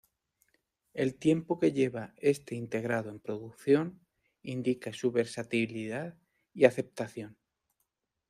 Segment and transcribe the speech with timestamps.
[0.95, 3.99] El tiempo que lleva este integrado en producción
[4.41, 6.17] indica su versatilidad
[6.55, 7.37] y aceptación.